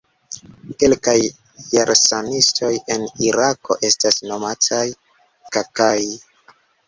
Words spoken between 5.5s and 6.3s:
"Kaka'i".